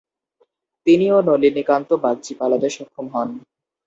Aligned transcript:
তিনি 0.87 1.05
ও 1.11 1.27
নলিনীকান্ত 1.27 1.89
বাগচি 2.03 2.33
পালাতে 2.39 2.67
সক্ষম 2.69 3.05
হন। 3.13 3.29